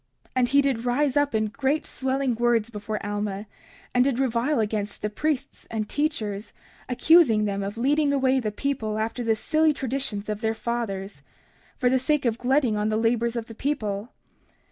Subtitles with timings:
[0.29, 3.45] 30:31 And he did rise up in great swelling words before Alma,
[3.93, 6.53] and did revile against the priests and teachers,
[6.89, 11.21] accusing them of leading away the people after the silly traditions of their fathers,
[11.77, 14.11] for the sake of glutting on the labors of the people.